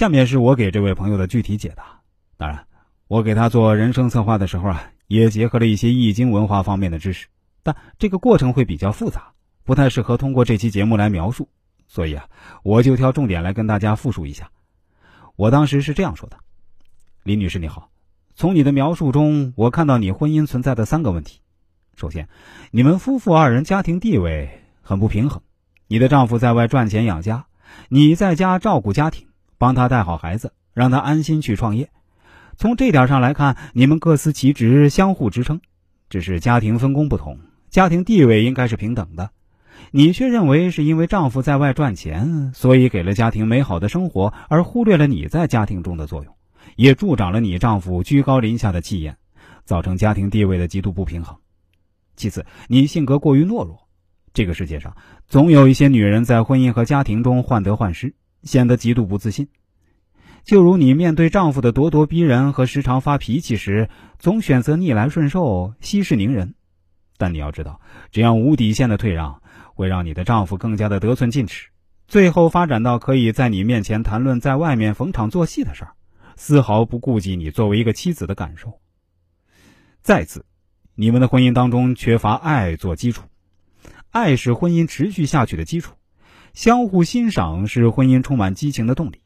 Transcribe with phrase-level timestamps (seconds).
[0.00, 2.00] 下面是我给这位朋友的具体解答。
[2.38, 2.66] 当然，
[3.06, 7.26] 我给他做人生策划的时候啊，也结合了一些易经文化方面的知识，
[7.62, 9.30] 但这个过程会比较复杂，
[9.62, 11.46] 不太适合通过这期节目来描述。
[11.86, 12.26] 所以啊，
[12.62, 14.50] 我就挑重点来跟大家复述一下。
[15.36, 16.38] 我当时是这样说的
[17.22, 17.90] ：“李女士你好，
[18.34, 21.40] 从你的描述中，我看到你婚姻存在的三个问题。
[21.94, 22.26] 首先，
[22.70, 24.48] 你们夫妇二人家庭地位
[24.80, 25.42] 很不平衡，
[25.88, 27.44] 你的丈夫在外赚钱养家，
[27.90, 29.28] 你在家照顾家庭，
[29.60, 31.90] 帮他带好孩子，让他安心去创业。
[32.56, 35.60] 从这点上来看，你们各司其职，相互支撑，
[36.08, 37.38] 只是家庭分工不同，
[37.68, 39.30] 家庭地位应该是平等的。”
[39.92, 46.34] 你却认为是因为丈夫在外赚钱，所以给了家庭美好的生活，而忽略了你在家庭中的作用，
[46.76, 49.14] 也助长了你丈夫居高临下的气焰，
[49.66, 51.36] 造成家庭地位的极度不平衡。
[52.16, 53.78] 其次，你性格过于懦弱。
[54.32, 59.48] 这个世界上总有一些女人在婚姻和家庭中患得患失，显得极度不自信。
[60.44, 63.88] 就如你面对丈夫的咄咄逼人和时常发脾气时，
[64.18, 66.54] 总选择逆来顺受、息事宁人。
[67.18, 69.40] 但你要知道，这样无底线的退让。
[69.72, 71.70] 会让你的丈夫更加的得寸进尺，
[72.06, 75.92] 最后发展到可以在你面前谈论在外面逢场作戏的事儿，
[76.36, 78.78] 丝毫不顾及你作为一个妻子的感受。
[80.02, 80.44] 再次，
[80.96, 83.22] 你们的婚姻当中缺乏爱做基础，
[84.10, 85.94] 爱是婚姻持续下去的基础，
[86.52, 89.20] 相互欣赏是婚姻充满激情的动力。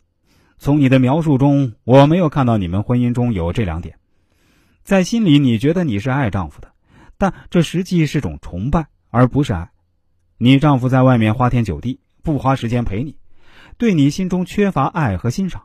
[0.59, 3.99] 从你的描述中，我没有看到你们婚姻中有这两点。
[4.83, 6.73] 在心里，你觉得你是爱丈夫的，
[7.19, 9.71] 但这实际是种崇拜，而不是爱。
[10.37, 13.17] 你丈夫在外面花天酒地，不花时间陪你，
[13.79, 15.63] 对你心中缺乏爱和欣赏。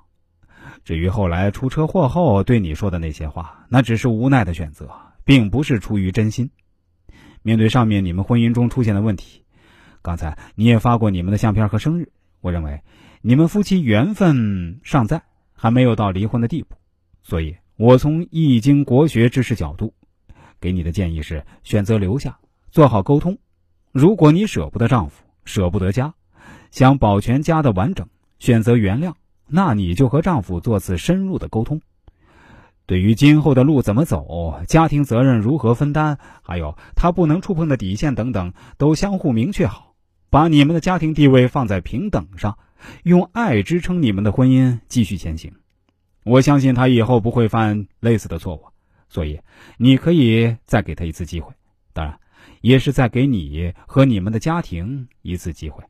[0.85, 4.89] 至于后来出车祸后对你说的那些话，那只是无奈的选择，
[5.25, 6.49] 并不是出于真心。
[7.41, 9.43] 面对上面你们婚姻中出现的问题，
[10.01, 12.11] 刚才你也发过你们的相片和生日，
[12.41, 12.81] 我认为
[13.21, 16.75] 你们夫妻缘分尚在，还没有到离婚的地步。
[17.21, 19.93] 所以，我从易经国学知识角度，
[20.59, 22.39] 给你的建议是选择留下，
[22.71, 23.37] 做好沟通。
[23.91, 26.13] 如果你舍不得丈夫，舍不得家，
[26.71, 28.07] 想保全家的完整，
[28.39, 29.13] 选择原谅，
[29.47, 31.81] 那你就和丈夫做次深入的沟通。
[32.85, 39.88] 对于今后的路怎么走，家庭责任如何分担，还有他不能触碰的底线等等，都相互明确好，
[40.29, 42.57] 把你们的家庭地位放在平等上，
[43.03, 45.51] 用爱支撑你们的婚姻继续前行。
[46.23, 48.63] 我相信他以后不会犯类似的错误，
[49.07, 49.39] 所以
[49.77, 51.53] 你可以再给他一次机会。
[51.93, 52.17] 当然。
[52.61, 55.81] 也是再给你和你们的家庭一次机会。